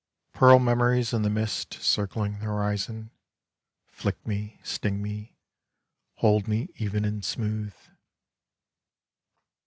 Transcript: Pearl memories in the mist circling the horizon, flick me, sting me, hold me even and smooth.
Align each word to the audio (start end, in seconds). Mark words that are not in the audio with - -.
Pearl 0.33 0.57
memories 0.57 1.13
in 1.13 1.21
the 1.21 1.29
mist 1.29 1.73
circling 1.75 2.39
the 2.39 2.45
horizon, 2.45 3.11
flick 3.85 4.25
me, 4.25 4.59
sting 4.63 4.99
me, 4.99 5.37
hold 6.15 6.47
me 6.47 6.69
even 6.77 7.05
and 7.05 7.23
smooth. 7.23 7.75